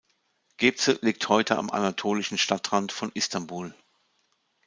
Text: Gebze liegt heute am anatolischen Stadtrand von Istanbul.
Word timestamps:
Gebze 0.57 0.97
liegt 1.03 1.29
heute 1.29 1.59
am 1.59 1.69
anatolischen 1.69 2.39
Stadtrand 2.39 2.91
von 2.91 3.11
Istanbul. 3.13 3.71